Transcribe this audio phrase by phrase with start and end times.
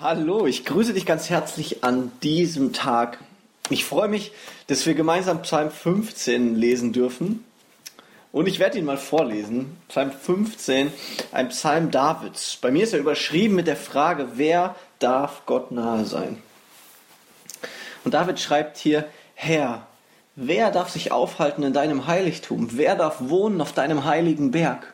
[0.00, 3.20] Hallo, ich grüße dich ganz herzlich an diesem Tag.
[3.70, 4.32] Ich freue mich,
[4.66, 7.44] dass wir gemeinsam Psalm 15 lesen dürfen.
[8.32, 9.76] Und ich werde ihn mal vorlesen.
[9.86, 10.92] Psalm 15,
[11.30, 12.58] ein Psalm Davids.
[12.60, 16.42] Bei mir ist er überschrieben mit der Frage, wer darf Gott nahe sein?
[18.02, 19.06] Und David schreibt hier,
[19.36, 19.86] Herr,
[20.34, 22.70] wer darf sich aufhalten in deinem Heiligtum?
[22.72, 24.93] Wer darf wohnen auf deinem heiligen Berg?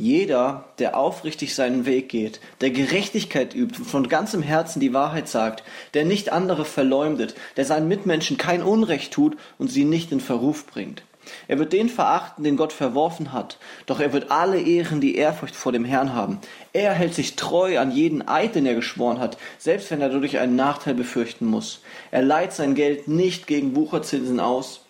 [0.00, 5.64] Jeder, der aufrichtig seinen Weg geht, der Gerechtigkeit übt, von ganzem Herzen die Wahrheit sagt,
[5.92, 10.66] der nicht andere verleumdet, der seinen Mitmenschen kein Unrecht tut und sie nicht in Verruf
[10.66, 11.02] bringt.
[11.48, 15.56] Er wird den verachten, den Gott verworfen hat, doch er wird alle ehren, die Ehrfurcht
[15.56, 16.38] vor dem Herrn haben.
[16.72, 20.38] Er hält sich treu an jeden Eid, den er geschworen hat, selbst wenn er dadurch
[20.38, 21.80] einen Nachteil befürchten muss.
[22.12, 24.82] Er leiht sein Geld nicht gegen Wucherzinsen aus,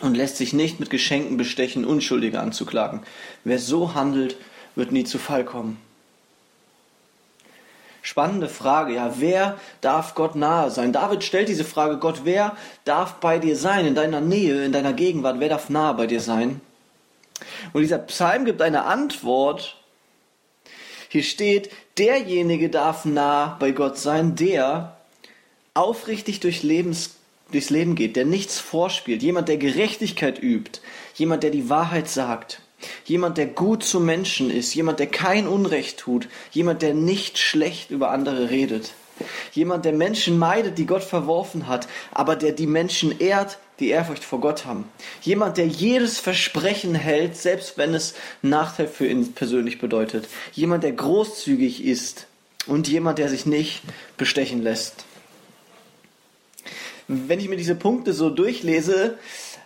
[0.00, 3.00] und lässt sich nicht mit Geschenken bestechen, Unschuldige anzuklagen.
[3.44, 4.36] Wer so handelt,
[4.74, 5.78] wird nie zu Fall kommen.
[8.02, 10.92] Spannende Frage, ja, wer darf Gott nahe sein?
[10.92, 14.92] David stellt diese Frage, Gott, wer darf bei dir sein, in deiner Nähe, in deiner
[14.92, 16.60] Gegenwart, wer darf nahe bei dir sein?
[17.72, 19.76] Und dieser Psalm gibt eine Antwort.
[21.08, 24.96] Hier steht, derjenige darf nah bei Gott sein, der
[25.74, 27.15] aufrichtig durch Lebens
[27.52, 30.80] durchs Leben geht, der nichts vorspielt, jemand, der Gerechtigkeit übt,
[31.14, 32.60] jemand, der die Wahrheit sagt,
[33.04, 37.90] jemand, der gut zu Menschen ist, jemand, der kein Unrecht tut, jemand, der nicht schlecht
[37.90, 38.94] über andere redet,
[39.52, 44.24] jemand, der Menschen meidet, die Gott verworfen hat, aber der die Menschen ehrt, die Ehrfurcht
[44.24, 44.84] vor Gott haben,
[45.22, 50.92] jemand, der jedes Versprechen hält, selbst wenn es Nachteil für ihn persönlich bedeutet, jemand, der
[50.92, 52.26] großzügig ist
[52.66, 53.82] und jemand, der sich nicht
[54.16, 55.04] bestechen lässt
[57.08, 59.18] wenn ich mir diese Punkte so durchlese,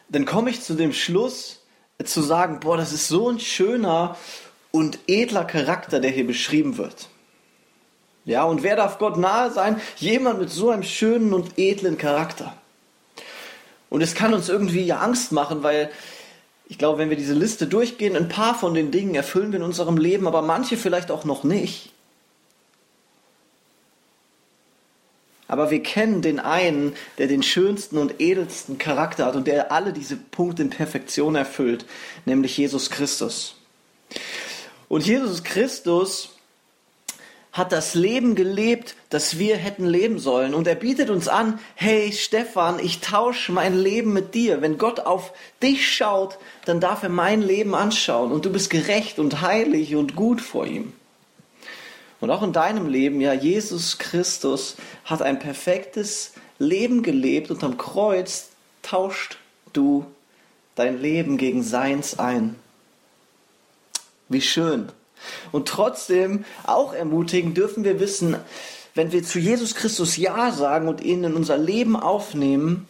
[0.09, 1.61] dann komme ich zu dem Schluss
[2.05, 4.17] zu sagen, boah, das ist so ein schöner
[4.71, 7.09] und edler Charakter, der hier beschrieben wird.
[8.25, 9.81] Ja, und wer darf Gott nahe sein?
[9.97, 12.55] Jemand mit so einem schönen und edlen Charakter.
[13.89, 15.91] Und es kann uns irgendwie ja Angst machen, weil
[16.69, 19.65] ich glaube, wenn wir diese Liste durchgehen, ein paar von den Dingen erfüllen wir in
[19.65, 21.93] unserem Leben, aber manche vielleicht auch noch nicht.
[25.51, 29.93] Aber wir kennen den einen, der den schönsten und edelsten Charakter hat und der alle
[29.93, 31.87] diese Punkte in Perfektion erfüllt,
[32.25, 33.57] nämlich Jesus Christus.
[34.89, 36.37] Und Jesus Christus
[37.51, 40.55] hat das Leben gelebt, das wir hätten leben sollen.
[40.55, 44.63] Und er bietet uns an, hey Stefan, ich tausche mein Leben mit dir.
[44.63, 48.31] Wenn Gott auf dich schaut, dann darf er mein Leben anschauen.
[48.31, 50.93] Und du bist gerecht und heilig und gut vor ihm.
[52.21, 57.79] Und auch in deinem Leben, ja, Jesus Christus hat ein perfektes Leben gelebt und am
[57.79, 58.51] Kreuz
[58.83, 59.39] tauscht
[59.73, 60.05] du
[60.75, 62.57] dein Leben gegen seins ein.
[64.29, 64.91] Wie schön.
[65.53, 68.37] Und trotzdem, auch ermutigen, dürfen wir wissen,
[68.95, 72.87] wenn wir zu Jesus Christus Ja sagen und ihn in unser Leben aufnehmen,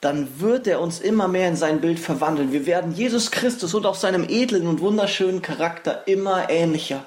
[0.00, 2.52] dann wird er uns immer mehr in sein Bild verwandeln.
[2.52, 7.04] Wir werden Jesus Christus und auch seinem edlen und wunderschönen Charakter immer ähnlicher.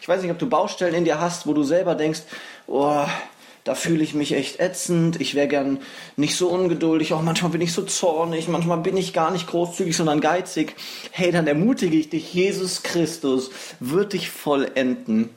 [0.00, 2.22] Ich weiß nicht, ob du Baustellen in dir hast, wo du selber denkst,
[2.66, 3.04] oh,
[3.64, 5.80] da fühle ich mich echt ätzend, ich wäre gern
[6.16, 9.94] nicht so ungeduldig, auch manchmal bin ich so zornig, manchmal bin ich gar nicht großzügig,
[9.94, 10.74] sondern geizig.
[11.10, 15.28] Hey, dann ermutige ich dich, Jesus Christus wird dich vollenden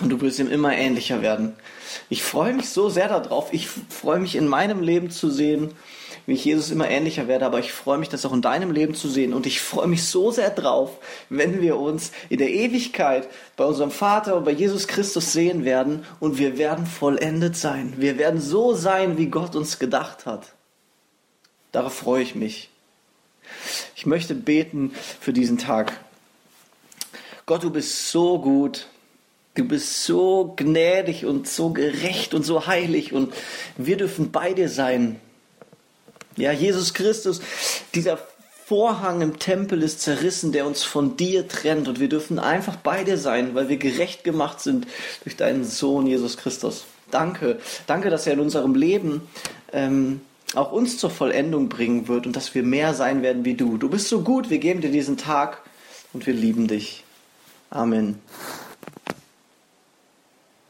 [0.00, 1.54] und du wirst ihm immer ähnlicher werden.
[2.08, 5.72] Ich freue mich so sehr darauf, ich freue mich in meinem Leben zu sehen,
[6.26, 8.94] wie ich Jesus immer ähnlicher werde, aber ich freue mich, das auch in deinem Leben
[8.94, 9.34] zu sehen.
[9.34, 10.98] Und ich freue mich so sehr drauf,
[11.28, 16.04] wenn wir uns in der Ewigkeit bei unserem Vater und bei Jesus Christus sehen werden
[16.20, 17.94] und wir werden vollendet sein.
[17.96, 20.54] Wir werden so sein, wie Gott uns gedacht hat.
[21.72, 22.70] Darauf freue ich mich.
[23.96, 25.98] Ich möchte beten für diesen Tag.
[27.46, 28.86] Gott, du bist so gut.
[29.54, 33.34] Du bist so gnädig und so gerecht und so heilig und
[33.76, 35.20] wir dürfen bei dir sein.
[36.40, 37.40] Ja, Jesus Christus,
[37.94, 38.18] dieser
[38.66, 43.02] Vorhang im Tempel ist zerrissen, der uns von dir trennt und wir dürfen einfach bei
[43.02, 44.86] dir sein, weil wir gerecht gemacht sind
[45.24, 46.84] durch deinen Sohn Jesus Christus.
[47.10, 47.58] Danke,
[47.88, 49.22] danke, dass er in unserem Leben
[49.72, 50.20] ähm,
[50.54, 53.76] auch uns zur Vollendung bringen wird und dass wir mehr sein werden wie du.
[53.76, 55.62] Du bist so gut, wir geben dir diesen Tag
[56.12, 57.04] und wir lieben dich.
[57.70, 58.20] Amen.